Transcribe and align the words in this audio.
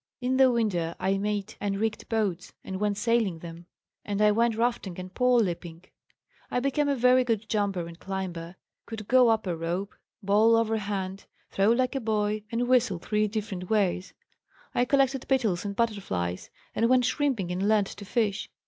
"In 0.19 0.37
the 0.37 0.49
winter 0.51 0.95
I 0.99 1.19
made 1.19 1.53
and 1.61 1.77
rigged 1.79 2.09
boats 2.09 2.53
and 2.63 2.79
went 2.79 2.97
sailing 2.97 3.37
them, 3.37 3.67
and 4.03 4.19
I 4.19 4.31
went 4.31 4.55
rafting 4.55 4.95
and 4.99 5.13
pole 5.13 5.39
leaping. 5.39 5.83
I 6.49 6.59
became 6.59 6.89
a 6.89 6.95
very 6.95 7.23
good 7.23 7.47
jumper 7.47 7.85
and 7.85 7.99
climber, 7.99 8.55
could 8.87 9.07
go 9.07 9.29
up 9.29 9.45
a 9.45 9.55
rope, 9.55 9.93
bowl 10.23 10.55
overhand, 10.55 11.27
throw 11.51 11.67
like 11.71 11.93
a 11.93 11.99
boy, 12.01 12.43
and 12.51 12.67
whistle 12.67 12.97
three 12.97 13.27
different 13.27 13.69
ways. 13.69 14.15
I 14.73 14.85
collected 14.85 15.27
beetles 15.27 15.65
and 15.65 15.75
butterflies 15.75 16.49
and 16.73 16.89
went 16.89 17.05
shrimping 17.05 17.51
and 17.51 17.67
learned 17.69 17.85
to 17.85 18.03
fish. 18.03 18.49